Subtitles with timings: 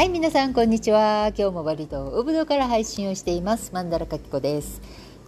[0.00, 1.30] はい皆さんこんにちは。
[1.36, 3.70] 今日もバリ島ウブドから配信をしています。
[3.74, 4.80] マンダラカキコです。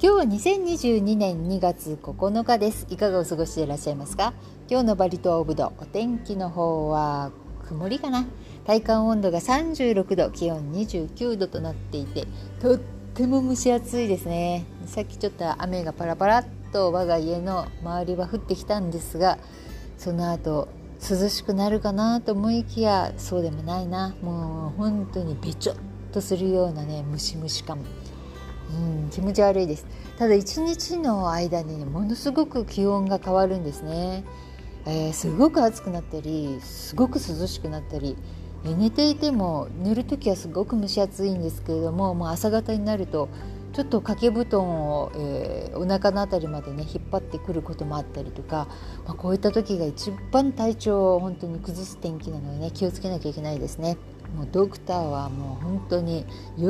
[0.03, 2.87] 今日は2022年2月9日です。
[2.89, 4.33] いかがお過ごしでいらっしゃいますか？
[4.71, 7.33] 今日のバリ島ウブドお天気の方は
[7.69, 8.25] 曇りかな。
[8.65, 12.27] 体感温度が36度気温29度となっていて
[12.63, 14.65] とっても蒸し暑いですね。
[14.87, 19.37] さっきちょっと雨がパラパラっと我が家の周りは降ってきたんですが
[19.99, 20.69] その後
[21.11, 24.15] 涼しくなるかなと思いきやそうでもないな。
[24.23, 25.77] もう本当にべちょっ
[26.13, 27.79] とするようなねムシムシ感。
[27.79, 29.87] うん気持ち悪いです。
[30.19, 34.25] ただ一日の間に、ね、ものすごく気温が変わるんですね、
[34.87, 38.17] えー、すごく暑くなったりすごく涼しくなったり
[38.65, 43.29] 寝ていても寝る時はすごく蒸し暑いんですけれどももう朝方になると
[43.73, 48.69] ちょっと掛け布団を、えー、お腹の辺りまでね引っ張ってくることもあったりとか、
[49.07, 53.97] まあ、こういった時が一番体調を本当に崩す天気なのでね気をつけなきゃいけないですね。
[54.37, 56.25] もうドクターはもう本当に
[56.57, 56.65] 喜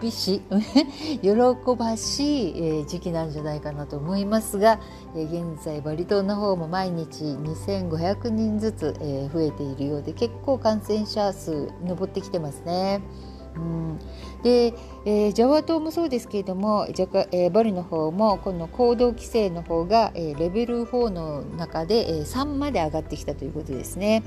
[0.00, 0.42] びし
[1.20, 1.30] 喜
[1.76, 4.80] ばしい、時期なんじゃないかなと思いますが、
[5.14, 8.94] 現在バリ島の方も毎日2500人ずつ、
[9.32, 13.02] 増えているようで結構感染者数上ってきてますね。
[13.56, 13.98] うん、
[14.42, 24.22] で、えー、ジャワ島もそうですけれどもジャカ、えー、バリの方もこの行動規制の方が、えー、レベル4の中で、えー、3まで上がってきたということですね。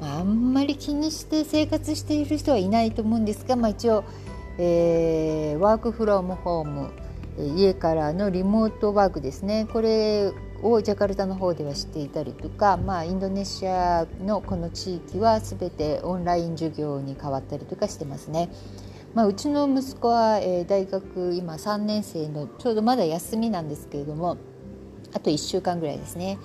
[0.00, 4.04] まあ、あんまり気にして生活している人はいないと思うんですが、まあ、一応、
[4.58, 6.90] えー、ワークフロームホーム
[7.56, 18.48] 家からのリモートワークですねこれをジャカルタの方では知っていたりとか、まあ、インドネシアのこの地域は全てオンライン授業に変わったりとかしてますね。
[19.14, 24.38] まあ、うちの息子は、えー、大学今3年生のちょうどまだ休みなんですけれども
[25.12, 26.38] あと1週間ぐらいですね。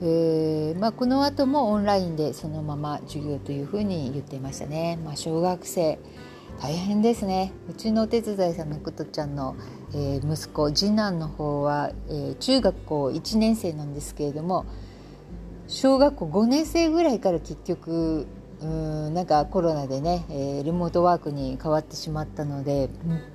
[0.00, 4.98] えーまあ、この後もオンラインでそのまま授業というふうに言っていましたね。
[5.04, 5.98] まあ、小学生
[6.60, 7.52] 大変ですね。
[7.70, 9.54] うちのお手伝いさんのことちゃんの、
[9.92, 14.66] えー、息子次男の方は、えー、中学校1年生なんですけれども
[15.68, 18.26] 小学校5年生ぐらいから結局
[18.60, 22.90] うんなんかコロナでね、えー、リモートワークに変わってしまったので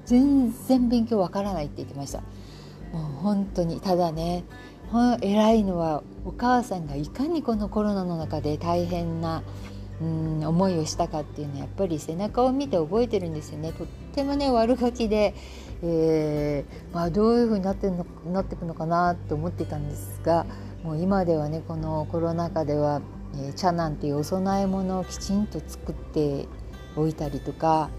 [0.06, 2.19] 全然勉強わからないって言ってました。
[2.91, 4.44] もう本当にただね
[5.22, 9.41] 偉いのはお母さんがいかにこのコロナの中で大変な
[10.01, 13.71] うん思いをしたかっていうのはやっぱり背中を見て覚えてるんですよね。
[13.73, 15.33] とってもね悪ガキで、
[15.83, 20.45] えー、まあ、どういうふうになってのなっていくのかなと思ってたんですが
[20.83, 23.01] もう今ではねこのコロナ禍では、
[23.35, 26.47] えー、茶なんていうお供え物をきちんと作って
[26.95, 27.89] おいたりとか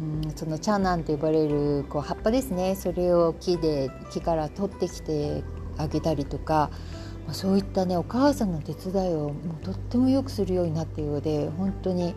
[0.00, 2.76] うんその茶なんと呼ばれるこう葉っぱですね。
[2.76, 5.44] それを木で木から取ってきて
[5.78, 6.70] あげたりとか
[7.26, 12.14] まそういったねお母さんの手伝いをもうとってもよくするようになったようで本当に、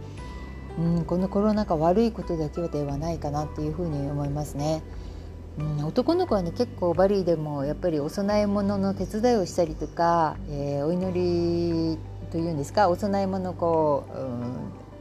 [0.80, 4.82] うん、このコロナ禍悪いことだけではないかなっていうふうに思いますね。
[5.58, 11.98] うん、男の子はね結構バリーでもやっぱりお供え物の手伝いをしたりとか、えー、お祈り
[12.30, 14.04] というんですかお供え物をこ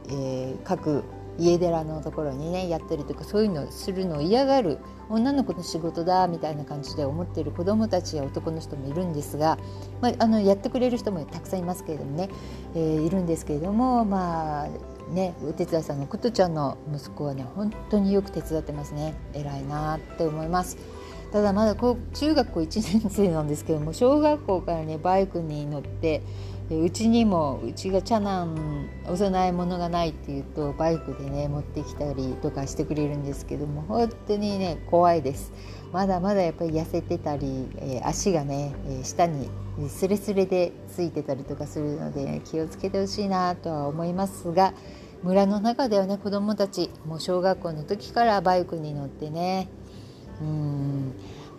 [0.07, 1.03] う、うんえー、各
[1.37, 4.79] 家寺のところにねやったりとかそういうのをするのを嫌がる
[5.09, 9.57] 女の子の仕事だみたいな感じで思っている子どもたちや男の人もいるんですが、
[10.01, 12.29] まあ、あのやってくれる人もたくさんいますけれどもね、
[12.75, 14.69] えー、いるんですけれどもまあ
[15.13, 20.77] ねお手伝いさんのことちゃんの息子はね本当によく手伝ってますね偉いなって思います。
[21.31, 26.21] ただまだ中学校1年生なんですけども小学校からねバイクに乗って
[26.69, 35.53] うちにもうちが茶なんお供え物がないっていうとバイクでね持ってきたりとかしてくれるんですけども本当にね怖いです。
[35.91, 39.49] まだまだやっぱり痩せてたり、え、足がね、え、下に
[39.87, 44.73] スレスレでついてたりとかするので、気をつけてほしいなとは思いますが
[45.23, 49.67] 村の中ではね子どもたちもう小学校の時からバイクに乗ってね
[50.39, 51.13] うん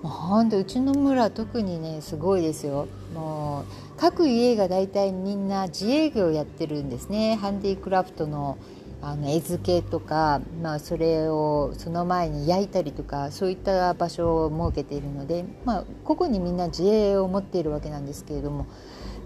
[0.07, 2.87] もうほんとうちの村特にねすごいですよ。
[3.13, 7.35] もう各家が大体みんな自営業やってるんですね。
[7.35, 8.57] ハンディクラフトの
[9.03, 18.67] あの絵付けとか、まあ、それをその前に焼いたりとかそういった場所を設けているので、まあ、個々にみんな自営を持っているわけなんですけれども。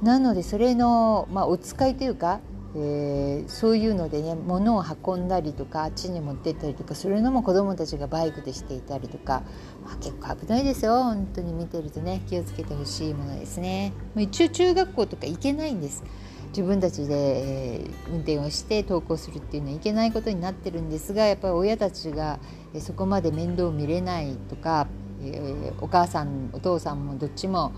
[0.02, 2.40] なのでそれの、まあ、お使いというか
[2.72, 9.42] えー、そういうのでね物を運んだりとかあっちに持ってったりとかするのも子どもたちがバイクでしていたりとか、
[9.84, 13.92] まあ、結構危ないですよ本当に見てるとね気をつけてほしいものですね。
[14.16, 16.04] 一応中学校とか行けないんです
[16.50, 22.38] 自分たちで、えー、運転をして登校するっていうのはいけないことになってるんですがやっぱり親たちが
[22.78, 24.86] そこまで面倒を見れないとか、
[25.22, 27.72] えー、お母さんお父さんもどっちも、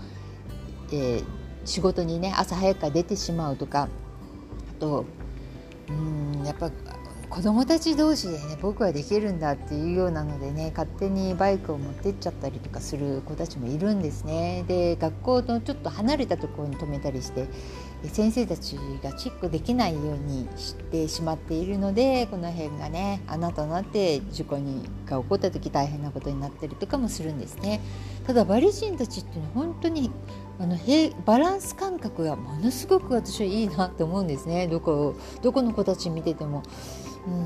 [0.91, 1.23] えー、
[1.65, 3.89] 仕事にね朝早くから出てしまうとか
[4.83, 5.05] と
[5.89, 6.69] うんやっぱ
[7.29, 14.63] 子供たち同士でね僕はできるんだっていうようなのでね勝手にバイクを持ってっちゃったりとかする子たちもいるんですね。
[14.67, 17.47] で学校のちょっと離れたところに止めたりして
[18.11, 27.81] 先生たちがチェックできないようにしてしまっているのでこの辺がね穴となって事故にが起こった時大変なことになったりとかもするんですね。
[28.25, 30.11] ただバリ人たちっていうのは本当に
[30.59, 30.77] あの
[31.25, 36.63] バランス感覚がものすごく私はいいなと思うんですねどこどこの子たち見てても。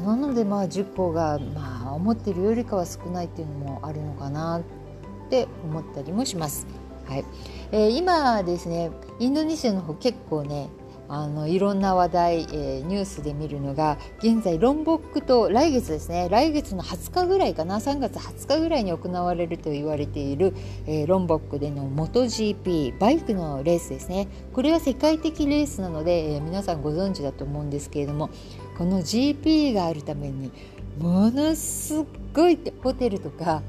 [0.06, 6.66] なのでまあ10個がまあ思ってるよりかは少ないっていうのもあるのかなって思ったりもします。
[7.06, 7.26] はい
[7.72, 8.90] えー、今ですね
[9.20, 10.70] インドネシアの方結構ね
[11.10, 16.28] あのいろんな話題、えー、ニュースで見るのが現在ロンボックと来月ですね。
[16.30, 17.78] 来月の20日ぐらいかな。
[17.78, 20.54] 3月20日ぐらいに行われると言われている、
[20.86, 24.28] えー、ロンボックでの MotoGP バイクのレースですね。
[24.54, 28.30] これは世界的レースなので、えー、皆さんご存知だと思うんですけれども
[28.78, 30.52] この GP があるために
[31.00, 33.62] ものすごいってホテルとか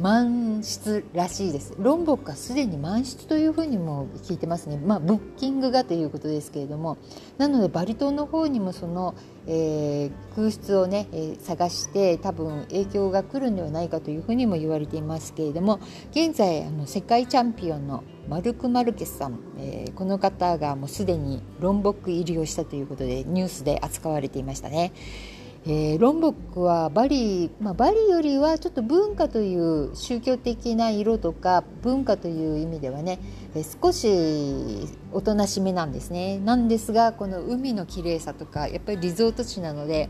[0.00, 1.74] 満室らしいです。
[1.76, 4.78] ロンボックはすでに満室というふうにも聞いてますね。
[4.78, 6.98] まあブッキングがということですけれども。
[7.36, 9.16] なのでバリ島の方にもその、
[9.48, 15.80] えー、空室をね、えー、探して多分影響が来るんではないかというふうにも言われていますけれども。
[16.12, 24.92] 現在あの世界チャンピオンのマルク・マルケスさん、えー、この方がもうすでにロンボック入りをしたということでニュースで扱われていましたね。
[25.64, 33.20] えー、ロンボックはバリ、まあ、バリよりはちょっと文化という宗教的な色とか文化という意味ではね、
[33.54, 36.38] えー、少しおとなしめなんですね。
[36.38, 40.08] なんですがこの海の綺麗さとかやっぱりリゾート地なので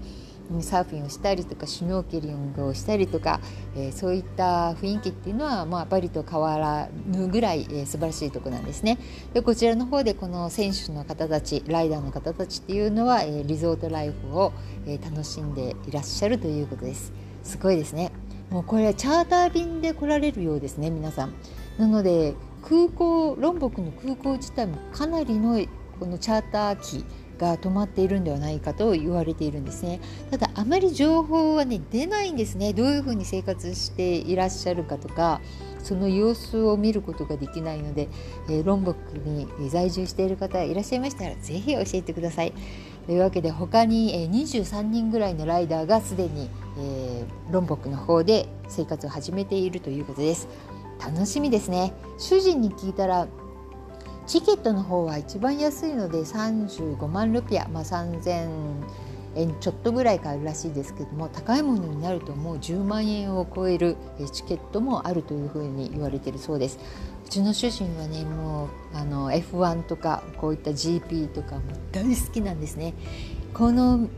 [0.60, 3.40] サーフィンをしたりとかシュノーケリングをしたりとか、
[3.76, 8.98] えー、そういった雰囲気っていうのは、まあ、バリと変わらぬぐらい、えー、素晴らしいとこなんですね。
[9.32, 14.52] でこちらの方でこの選手の方たちライダーの方たちっていうのは、えー、リゾートライフを、
[14.86, 17.12] えー、楽しんでいらっしゃるということです。
[17.44, 18.12] すごいですね。
[18.50, 21.34] もうこれはチャーター便で来られるようですね皆さん。
[21.78, 25.58] なので空港ロンボクの空港自体もかなりの
[25.98, 27.04] このチャーター機
[27.42, 30.00] が止まっているんではないかと言われているんですね。
[30.30, 32.72] ただあまり情報はね出ないんですね。
[32.72, 35.40] どういうふうに生活していらっしゃるかとか
[35.82, 38.08] その様子を見ることができないので、
[38.48, 42.52] えー、ロンボックに在住している方いらっしゃいましたらぜひ教えてください。
[43.06, 46.48] というわけで他に、え、23人ぐらいのライダーがすでに、
[46.78, 50.46] えー、ロンボックの方で生活を始めているということです。
[51.04, 51.92] 楽しみですね。
[52.16, 53.26] 主人に聞いたら
[54.26, 58.28] チケットの方は一番安いので35万ルピア、まあ、3000
[59.34, 63.96] 円ちょっとぐらいかあるらしいですけども高いものになるともう10万円を超える
[64.32, 66.78] チケットもあるというふうに言われているそうです。
[67.24, 72.94] うちの主人はねもうあの F1 とかこういった GP とかも大好きなんですね。
[73.54, 74.08] この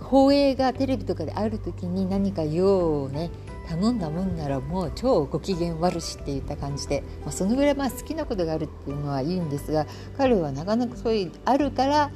[0.00, 3.30] 放映がテレビとかである時に何か用をね
[3.68, 9.86] 頼んだもんならもう超ご機嫌悪しって言った感じで、まあ、そのぐらいまあ好きなことがあるっていうのはいいんですが
[10.16, 12.10] 彼はなかなかそういうあるから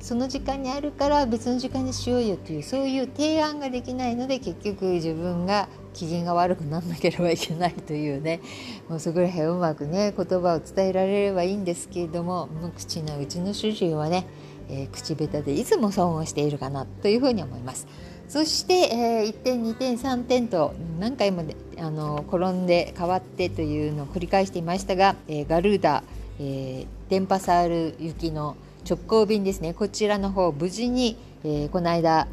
[0.00, 8.40] その時間にあるから別の時間にしようよというそういう提案ができないので結局自分が機嫌が悪くならなければいけないというね
[8.88, 14.26] もうそこら辺うまくね言葉を伝えられればいいんですけれども無口なうちの主人はね、
[14.70, 17.86] えー、口下手でいつも損をしているかなというふうに思います。
[18.30, 21.42] そして、えー、1点2点3点と何回も、
[21.78, 26.04] あの転んで変わってというのを繰り返していましたが、えー、ガルーダ、
[26.38, 28.56] えー、電波サール行きの
[28.88, 32.28] 直行便ですねこちらの方無事に、えー、この間、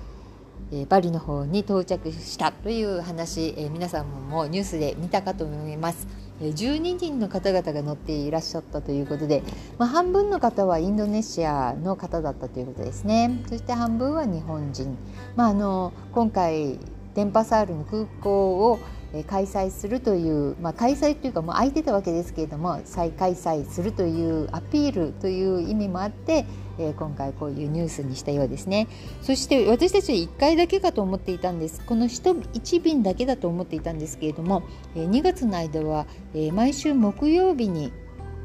[0.71, 6.26] えー、バリの方に到着したという話、えー、皆さんもニュースで見たかと思います。
[6.41, 9.43] 12人の方々が乗っていらっしゃったということで、
[9.77, 13.41] まあ、半分の方はインドネシアの方だったということですね。
[13.49, 14.97] そして半分は日本人、
[15.35, 16.79] まあ、あの今回
[17.15, 18.79] 電波サールの空港を
[19.27, 26.45] 開催するという、まあ、開催というかもう空いてたわけですけれども再開催するというアピールという意味もあって、
[26.79, 28.87] えー、今回こういうニュースにしたようですね
[29.21, 34.63] そして私たちは1回だけかと思っていたんですこの 1, 1便だけだと思っていたんですけれども、
[34.95, 37.91] えー、2月の間は、えー、毎週木曜日に、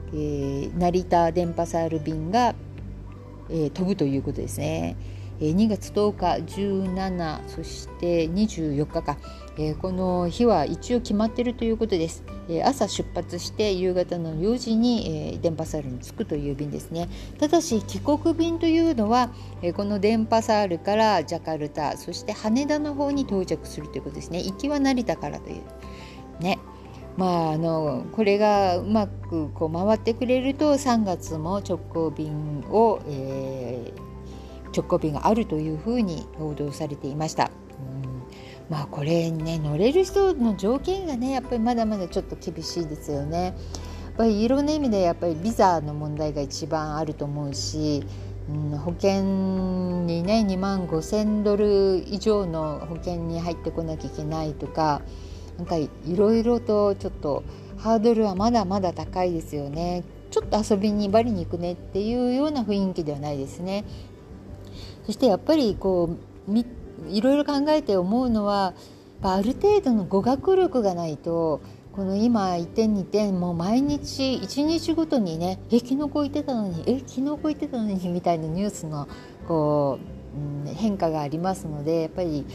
[0.09, 2.55] えー、成田電波サール便が、
[3.51, 4.97] えー、飛ぶということですね。
[5.51, 9.19] 2月10日17そして24日か、
[9.81, 12.25] この日は一応決まっているということです、
[12.65, 17.09] 朝出発して夕方の4時に、え、電波サールに着くという便ですね。
[17.39, 19.31] ただし帰国便というのは、
[19.77, 24.43] この電波サールからジャカルタそして羽田の方に到着するということですね。
[24.43, 26.59] 行きは成田からというね。
[27.17, 34.02] まあ、あのこれがうまくこう回ってくれると3月も直行便を、えー、
[34.75, 37.51] 直行便があるというふうに報道されていました。
[38.71, 43.45] まあこれね乗れる人の条件がねやっぱりまだまだちょっと厳しいですよね。
[43.45, 43.55] やっ
[44.17, 48.05] ぱりいろんな意味でやっぱりビザの問題が一番あると思うし、
[48.49, 49.23] うん、保険
[50.07, 55.03] にね2万5,000ドル以上の保険に入ってこなきゃいけないとか
[55.59, 57.43] なんかいろいろとちょっと
[57.79, 60.05] ハードルはまだまだ高いですよね。
[60.31, 63.85] ちょっと遊びにバリに行くねっていうような雰囲気ではないですね。
[65.07, 66.17] そしてやっぱりこ
[66.49, 66.59] う
[67.11, 68.75] いろいろ考えて思うのは
[69.23, 71.61] ある程度の語学力がないと
[71.93, 79.07] この今1点2点もう毎日1日ごとにね「え昨日こう言ってたのにえ昨日こう言ってたのに」みたいなニュースの
[79.47, 79.99] こ
[80.67, 82.47] う、うん、変化がありますのでやっぱり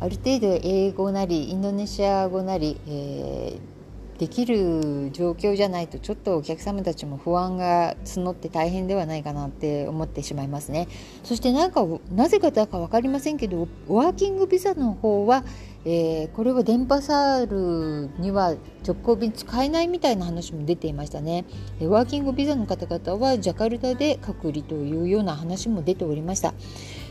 [0.00, 3.75] ある程度英語なりインドネシア語なり、えー
[4.18, 10.88] できる状況じゃないとちょっとお客様たちも不安が募って大変ではないかなって思ってしまいますね。
[11.22, 15.44] そしてなんかなぜかだか分かりませんけどワーキングビザの方は、
[15.84, 18.54] えー、これは電波サールには
[18.86, 21.44] 直行便使えないみたいな話も出ていましたね。
[21.80, 26.54] ワーキングビザの方々はジャカルタで隔離というような話も出ておりました。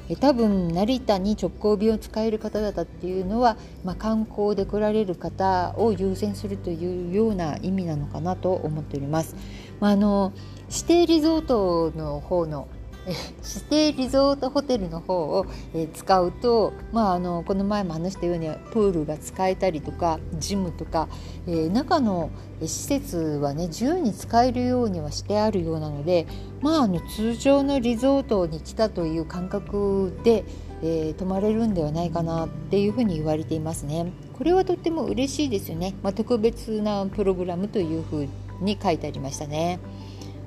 [0.10, 9.36] え多分成田に直行便を使える方々っていうのは、まあ、観光で来られる方を優先するというような意味なのかなと思っております。
[9.80, 10.32] まあ、あの
[10.70, 12.68] 指定リゾートの方の
[13.08, 21.08] 指定リゾートホテルの方を、え使うと、まあ、あのこの前も話したようにプールが使えたりとかジムとか、
[21.48, 22.32] えー、中の
[22.62, 26.26] 施設はね自由に使えるようにはしてあるようなので、
[26.62, 30.46] まあ、あの通常のリゾートに来たという感覚で、
[30.82, 34.12] えー、泊まれるんではないかなっていうふうに言われていますね。
[34.34, 35.96] これはとっても嬉しいですよね。
[36.02, 38.28] まあ、特別なプログラムというふう
[38.62, 39.80] に書いてありましたね。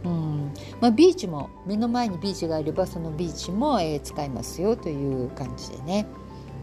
[0.04, 6.06] うんまあ、ビーチも目の前にビーチがあればそのビーチも、えー、使いますよという感じでね。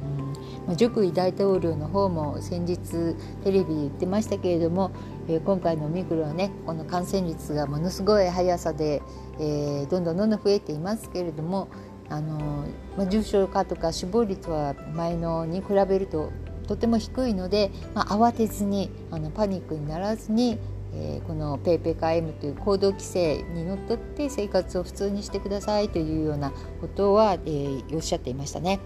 [0.04, 0.34] うん
[0.68, 4.92] まあ、ジョク大統領の方も先日テレビで言ってましたけれども、
[5.28, 9.02] えー、今回のオミクロンねこの感染率がものすごい速さで、
[9.40, 11.70] えー、どんどんどんどん増えていますけれども
[12.10, 12.66] あの、
[12.98, 16.32] まあ、重症化とか死亡率は前のに比べると
[16.68, 20.58] とても低いので、まあ、慌てずにあのパニックにならずに
[20.96, 28.80] えー、この PayPayKM という行動規制にのっとって生活を普通にしてくださいというようなことは、えー、おっしゃっていましたね。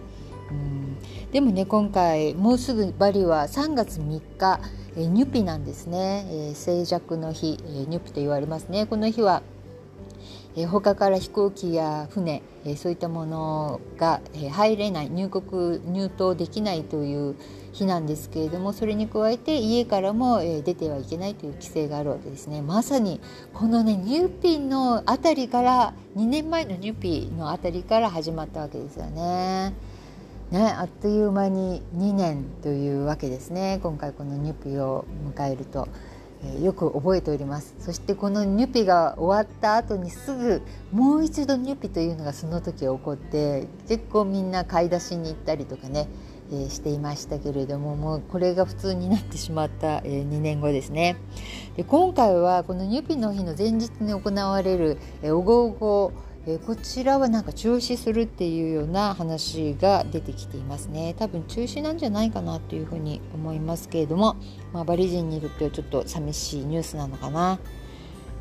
[0.51, 0.97] うん。
[1.31, 4.59] でもね今回もうすぐバリは3月3日、
[4.97, 8.85] えー、ニュピなんですね、えー、静寂の日、えー、ニュピと言われますね。
[8.85, 9.43] この日は
[10.55, 17.35] えー、他から飛行機や船、えー、そういったものが、えー、入れない入国入島できないという
[17.79, 23.19] 日なんですけれどもそれに加えて家からも、え、出てはいけないという規制があるわけですねまさに
[23.53, 29.73] このねニューピンの辺りから2年前のニューピーの辺りから始まったわけですよね。
[30.51, 35.05] ね、あっという間に2年というわけですね今回このニューピーを
[35.35, 35.87] 迎えると。
[36.43, 46.07] えよく覚えておりますそしてこのニュピが終わった後にすぐもう一度ニュピというのがその時起こって結構みんな買い出しに行ったりとかね、
[46.51, 51.17] え、していましたけれどももうこれが普通になってしまった、え、2年後ですね。
[51.75, 56.13] で今回はこのニュピの日の前日に行われる、え、おごおご
[56.47, 61.13] え、こちらはなんか中止するっていうような話が出てきていますね。
[61.19, 64.35] 多分中止なんじゃないかなというふうに思いますけれども、
[64.73, 67.59] まあ、バリ人にとってはちょっと寂しいニュースなのかな。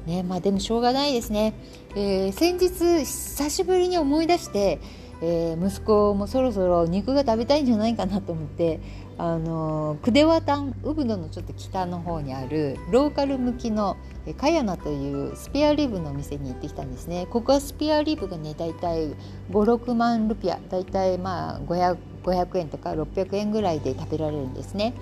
[0.07, 1.53] ねまあ、でもしょうがないですね、
[1.95, 4.79] えー、先日久しぶりに思い出して、
[5.21, 8.81] えー、息子もそろそろ肉が食べたいんじゃないかなと思って
[9.19, 13.97] あのクデワタンウブドのちょっと北の方にあるローカル向きの
[14.37, 17.27] カヤナというスペアリブの店に行ってきたんですね。
[17.31, 19.15] ここはスペアリブがねだいたい
[19.51, 24.95] 56万ルピアだいたいまあ 500, 500円とか600円ぐらいで食べられるんですね。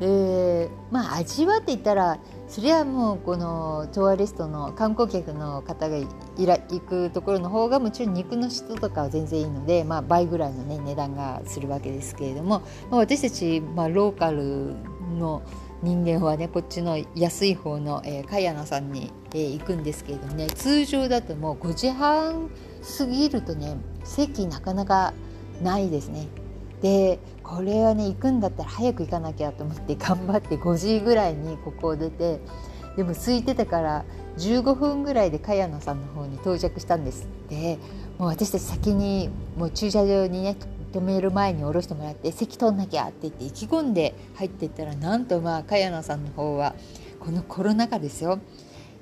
[0.00, 6.06] でまあ味はって言ったらそれはもうこのトーアリストの観光客の方がい
[6.46, 14.76] ら行くところの方がもちろん肉の質とかは全然いいので、まあ、倍ぐらいの、ね、値段がするわけですけれども、まあ、私たち、まあ、ローカル
[15.18, 15.42] の
[15.82, 22.50] 人間はねこっちの安い方の、えー、カヤナさんに、えー、行くんですけれどもね通常だともう5時半
[22.98, 25.12] 過ぎるとね席なかなか
[25.62, 26.28] ないですね。
[26.82, 32.40] でこれはね行くんだったら早く行かなきゃと思って 頑張って5時ぐらいにここを出て
[32.96, 34.04] でも空いてたから
[34.38, 37.26] 15分ぐらいで茅野さんの方に到着したんです。
[37.48, 37.78] で
[38.18, 40.56] もう私たち先にもう駐車場にね
[40.92, 46.74] 止める前に降ろしてもらって席取んなきゃって言って意気込んで入っていったらなんとまあ茅野さんの方は
[47.20, 48.38] このコロナ禍ですよ、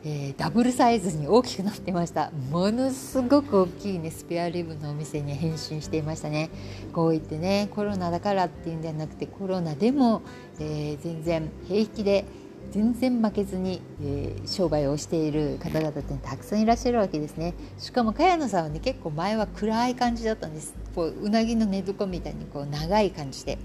[0.08, 2.30] えー、ダブルサイズに大きくなってました。
[2.52, 6.48] ものすごく大きいねスペアリブのお店に変身していましたね。
[6.92, 10.22] こう言ってねコロナだからっていうんではなくてコロナでも、
[10.60, 12.24] えー、全然平気で
[12.70, 17.54] 全然負けずに、えー、商売をしている方々ってたくさんいらっしゃるわけですね。
[17.76, 20.72] しかも茅野さんはね結構前は暗い感じだったんです。
[20.94, 23.58] こううなぎの寝床みたいにこう長い感じで。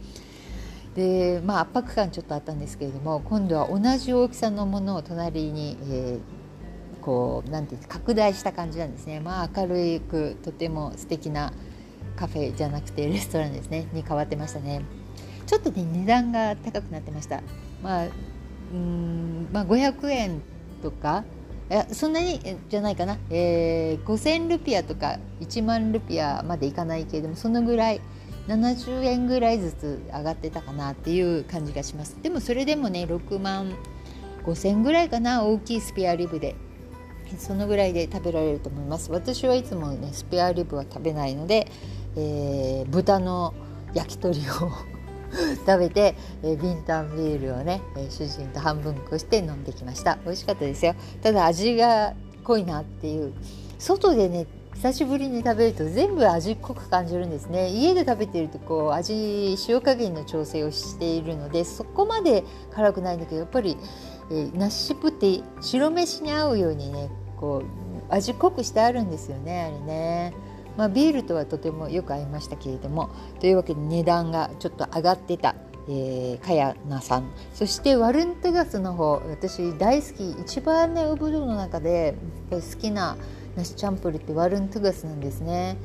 [0.96, 9.20] でまあ圧迫感ちょっとあったんですけれども今度は同じ大きさのものを隣に、えー、こうなんていう拡大した感じなんですね。
[9.20, 11.54] まあ明るくとても素敵な
[12.16, 13.88] カフェじゃなくてレストランですね。
[13.94, 14.82] に変わってましたね。
[15.46, 17.42] ちょっとね値段が高くなってました。
[17.82, 18.08] まあ
[18.74, 20.42] うんまあ500円
[20.82, 21.24] とか
[21.70, 28.02] いやそんなにじゃないかな、えー、5000ルピアとか1万ルピアまでいかないけれどもそのぐらい
[28.56, 32.18] 70円ぐらいずつ上がってたかなっていう感じがします。
[32.22, 33.76] でもそれでもね6万
[34.46, 36.56] 5000ぐらいかな大きいスペアリブで。
[37.38, 39.10] そのぐらいで食べられると思います。
[39.10, 41.72] 私はいつもねスペアリブは食べないので、
[42.18, 43.54] えー、豚の
[43.94, 44.42] 焼き鳥を
[45.66, 50.18] 食べて、えー、ビンタンビールをね、えー、主人と半分こして飲んできました。
[50.26, 50.94] 美味しかったですよ。
[51.22, 53.34] ただ味が濃いなっていう。
[53.80, 54.46] 外でね
[54.82, 57.70] 久しぶりに食べると全部味濃く感じるんですね。
[57.70, 63.78] 家で食べているとこう味塩加減の調整をしているのでそこまで辛くないんだけどやっぱり、
[64.32, 67.62] えー、ナッシュプって白飯に合うようにねこ
[68.10, 70.34] う味濃くしてあるんですよねあれね。
[70.78, 73.12] まあ、ビールとはとてもよく合いましたけれども。
[73.40, 75.54] というわけで値段がちょっと上がってた、
[75.90, 77.32] えー、かやなさん。
[77.54, 82.16] そしてワルンテガスの方私大好き一番ねウブドウの中で
[82.50, 83.16] 好きな
[83.56, 85.78] 梨チャンプルってワルントゥガスなんですね。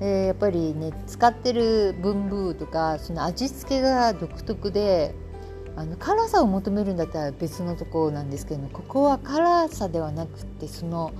[0.00, 5.14] でやっぱりね使ってる文風とかその味付けが独特で
[5.74, 11.12] あの辛さを求めるんだったら別のところなんですけどここは辛さではなくてその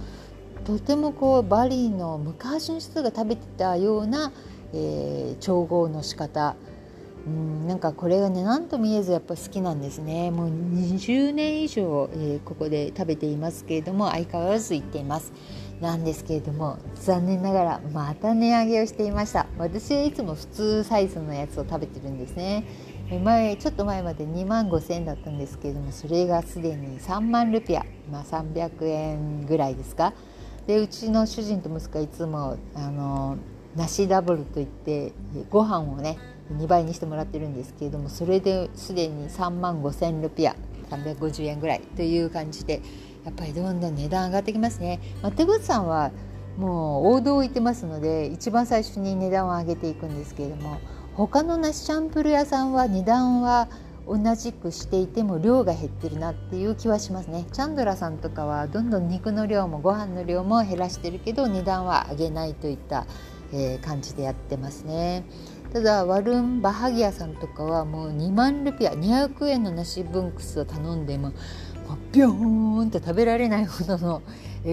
[0.65, 4.33] とてもこうバリーの昔の人が食べてたような、
[4.75, 6.57] えー、調合の仕方。
[7.27, 10.31] うんなんかこれがね何と見えずやっぱ好きなんですね。
[10.31, 15.33] もう20年以上、えー、ここで食べていますけれども相変わらず行っています。
[15.81, 19.47] なんですけれども残念ながらまた値上げをしていました。
[19.59, 22.65] 私はいつも普通サイズのやつを食べてるんですね。
[23.23, 30.13] 前ちょっと前まで2万5千円だったんですけれどもそれがすでに3万ルピア、まあ、300円ぐらいですか。
[30.67, 33.37] でうちの主人と息子はいつもあの
[33.77, 35.13] 梨ダブルといって
[35.51, 36.19] ご飯をね
[36.53, 40.57] 2倍にしてもらってるんですけれどもそれですでに3万5千ルピア
[40.91, 42.81] 350円ぐらいという感じで
[43.27, 45.01] やっぱりどんどん値段上がってきますね。
[45.21, 46.13] まあ、手口さんは
[46.57, 50.81] もう王道を行ってますので一番最初に値段を上げていくんですけれども
[51.15, 53.69] 他の梨シャンプル屋さんは値段は
[54.07, 63.07] 同じくしていても量が減ってるなっていう気はしますねチャンドラさんとかはどんどん肉の量もご飯の量も減らしてるけど値段は上げないといった、
[63.53, 65.25] えー、感じでやってますね
[65.73, 71.33] ただワルン・バハギアさんとかはもう2万ルピア200円の梨ブンクスを頼んでも
[72.13, 74.23] ビョーンと食べられないほどの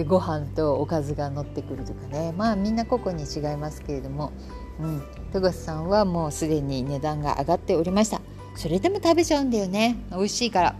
[0.06, 2.32] ご飯とおかずが乗ってくるとかね。
[2.36, 4.32] まあみんな個々に違いますけれども、
[4.80, 8.20] うん、戸越さんはもうすでに値段が上がっておりました。
[8.56, 9.96] それでも食べちゃうんだよね。
[10.10, 10.76] 美味しいから、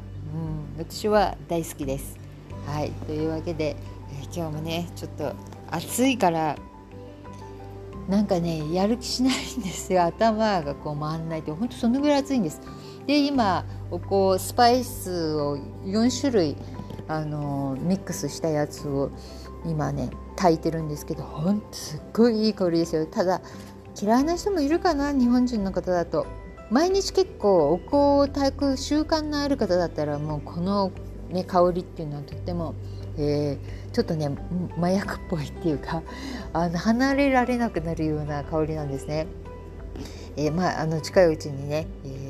[0.77, 2.19] うん、私は大好きです。
[2.67, 2.91] はい。
[3.07, 3.77] というわけで、
[4.21, 5.33] えー、今日もねちょっと
[5.71, 6.57] 暑いから
[8.09, 10.05] なんかねやる気しないんですよ。
[10.05, 12.61] 頭がこう回んないと本当そのぐらい暑いんです。
[13.07, 13.65] で今
[14.09, 16.57] こうスパイスを4種類
[17.07, 19.11] あのミックスしたやつを
[19.67, 23.41] 今ね炊いてるんですけどほんとすっごいいい香りですよただ
[24.01, 26.27] 嫌いな人もいるかな日本人の方だと
[26.71, 30.91] 毎日結構お香を炊く習慣のある方だったらもうこの、
[31.29, 32.75] ね、香りっていうのはとっても、
[33.19, 34.31] えー、ちょっとね
[34.79, 36.03] 麻薬っぽいっていうか
[36.55, 39.27] あの離れられなくなるような香りなんですね。
[40.37, 42.24] えー、まあ、あの近いうちにね、えー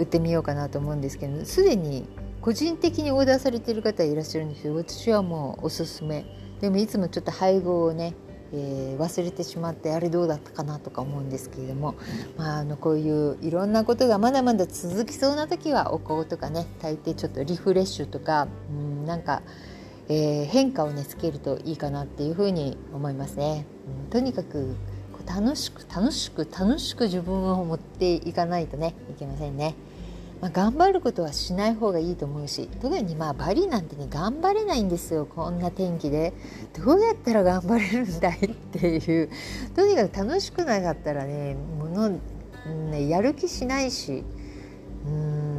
[0.00, 2.08] 売ってみようかなと思うんですけどすでに
[2.40, 6.24] 個人的にオーダーされてる方いらっしゃるんですけど私はもうおすすめ
[6.62, 8.14] でもいつもちょっと配合をね、
[8.54, 11.96] えー、忘れてしまってあれどうだったかなとか思うんですけれども、
[12.38, 19.42] まあ、あのこういういろんなことがまだまだ続きそうな時はお香とかね炊いてちょっとリフレッシュとかうんなんか、
[20.08, 23.66] えー、変化をねつけるといいかなっていうふうに思いますね。
[24.04, 24.76] うん、とにかく
[25.26, 29.74] 楽しく楽しく楽しく自分を持っていかないとねいけませんね。
[30.40, 36.32] まあ、頑張ることはしない方がいいと思うし特にまあバリなんてね頑張れないんですよこんな天気で。
[36.84, 39.30] どうやったら頑張れるんだいっていう。
[39.76, 42.18] とにかく楽しくなかったらねもの、
[42.90, 44.24] ね、やる気しないし。
[45.06, 45.50] うん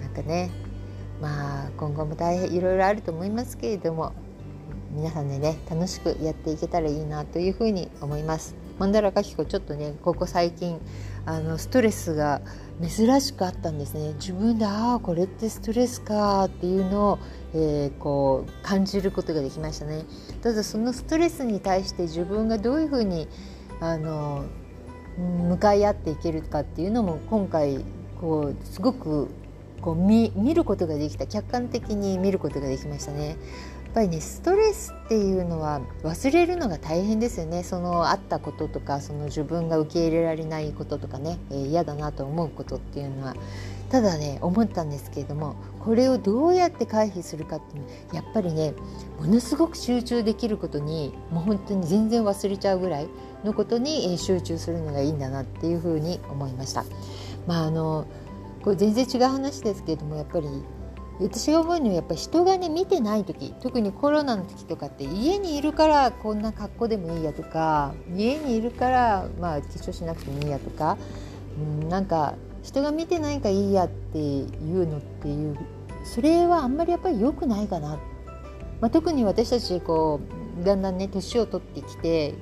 [0.00, 0.50] なんかね
[1.20, 4.12] まあ今後も大変いろいろあると思いますけれども
[4.90, 8.54] 皆さんでね楽しくやっていけたらいいなというふうに思います。
[8.78, 10.80] マンダラカキコちょっとねここ最近
[11.24, 12.40] あのストレスが
[12.88, 14.14] 珍しくあったんですね。
[14.14, 17.18] 自分でああこれってストレスかっていうのを、
[17.54, 20.04] えー、こう感じることができましたね。
[20.42, 23.28] ただそのストレスに対して自分がどういうふうに
[23.80, 24.44] あの
[25.48, 27.84] 向かい合っていけるかっていうのも今回
[28.20, 29.28] こうすごく
[29.80, 31.26] こう見見ることができた。
[31.26, 33.36] 客観的に見ることができましたね。
[33.92, 43.36] っぱりねストレスっていうのは忘れるのが大変ですよねそのあったこととかその自分が受け入れられないこととかね、えー、嫌だなと思うことっていうのは
[43.90, 48.72] ただね思ったんですけれどもこれをどうやって回避するかっていうのはやっぱりね
[49.20, 53.08] ものすごく集中できることにもう本当に全然忘れちゃうぐらい
[53.44, 56.86] のことに集中するのがいいんだなっていうふうに思いました。
[57.46, 58.06] まああの
[58.62, 60.46] これ全然違う話ですけれどもやっぱり
[61.20, 70.96] 私が思うにはやっぱり人がね見てない時特にコロナの時とかって家にいるからこんな格好でもいいやとか家にいるからまあ化粧しなくてもいいやとか、
[71.58, 75.58] うん、なんか人が見てないからいいやっていうのっていう
[76.04, 77.98] それはあんまりやっぱり良くないかな、
[78.80, 80.20] まあ、特に私たちこ
[80.60, 82.34] うだんだんね年を取ってきて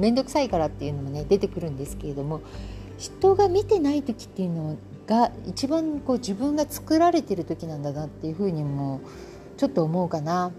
[0.00, 2.40] 面倒くさいからっていうのもね出てくるんですけれども
[2.98, 4.74] 人が見てない時っていうのは
[5.10, 9.00] が一番こう自分が作られてる時なんだなっていうふうにも
[9.56, 10.52] ちょっと思うかな。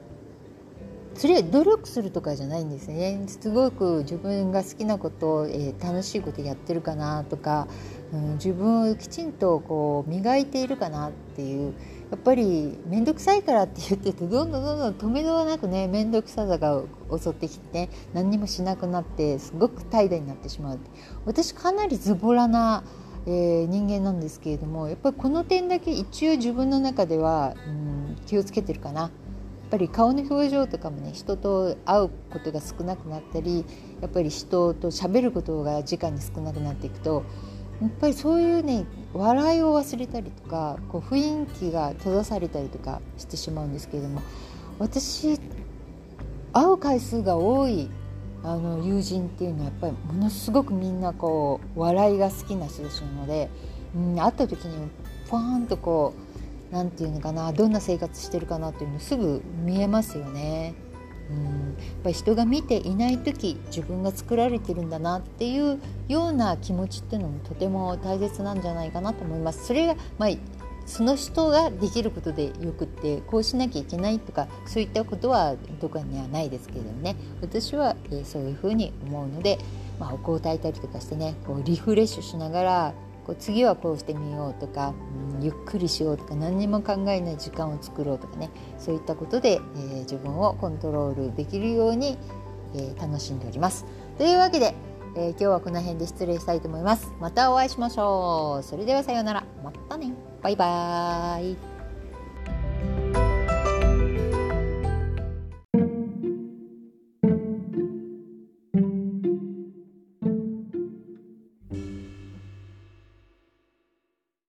[1.13, 3.23] それ努力するとかじゃないんですね。
[3.27, 7.67] すごく自分が好きなこと、えー、楽しいことやってるかなとか、
[8.13, 11.73] うん、自分をきちんとこう磨いているかなっていう。
[12.11, 16.83] やっぱり面倒くさいからって言っててどんどんどんどん止めどはなくね面倒くささが
[17.17, 20.79] 襲ってきて、何にもしなくなってすごく怠惰になってしまう。
[21.25, 22.83] 私かなりズボラな、
[23.27, 29.01] えー、人間なんですけれどもやっぱりこの点だけ一応自分の中では、うん、気をつけてるかな。
[29.01, 29.09] やっ
[29.71, 33.63] ぱり顔の表情とかもね人と会うことが少なくなったり
[34.01, 37.23] やっぱり人と喋ることが時間に少なくなっていくと
[37.81, 44.21] やっぱりそういうね笑いを忘れたりとかこう雰囲気が閉ざされたりとかしてしまうんですけれども
[44.77, 45.39] 私
[46.51, 47.89] 会う回数が多い
[48.43, 53.49] あの友人っていうのはやっぱりものすごくみんなこう笑いが好きな人たちなので、
[53.95, 54.89] うん、会った時に
[55.29, 56.13] ポーンとこ
[56.71, 60.73] う何て言うのかなどんな生活してるかなっていうのすぐ見えますよね。
[61.29, 69.65] うん、やっぱり人が見ていない時自分が作られてるんだなっていうような気持ちっていうのもとても大切なんじゃないかなと思います。
[69.65, 70.29] それが、まあ、
[70.85, 79.57] その人ができることでよくってこうしなきゃいけないとかそういったことはどこにはないですけどね私は、えー、そういうふうに思うので、
[79.99, 82.93] まあ、お香を炊いたりとかしてねこうリフレッシュしながら
[83.25, 84.93] こう次はこうしてみようとか、
[85.35, 92.17] うん、ゆっくりしようとか何にも考えない時間を作ろうとかねそういったことで、えー、自分をコントロールできるように、
[92.75, 93.85] えー、楽しんでおります。
[94.17, 94.75] というわけで、
[95.15, 97.11] えー、今日はこの辺で失礼したいと思います。
[97.19, 98.63] またお会いしましょう。
[98.63, 99.40] それではさようなら。
[99.63, 100.13] またね。
[100.41, 101.70] バイバーイ。